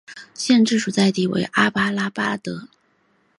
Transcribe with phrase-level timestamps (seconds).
[0.33, 2.67] 县治所在地为阿伯塔巴德。